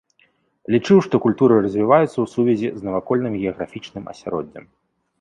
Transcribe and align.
Лічыў, 0.75 0.97
што 1.07 1.15
культуры 1.25 1.59
развіваюцца 1.67 2.09
ў 2.19 2.27
сувязі 2.33 2.75
з 2.81 2.89
навакольным 2.89 3.33
геаграфічным 3.45 4.13
асяроддзем. 4.17 4.65